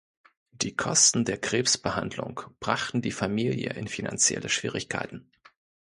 Die 0.49 0.75
Kosten 0.75 1.25
der 1.25 1.37
Krebsbehandlung 1.37 2.41
brachten 2.59 3.03
die 3.03 3.11
Familie 3.11 3.73
in 3.73 3.87
finanzielle 3.87 4.49
Schwierigkeiten. 4.49 5.29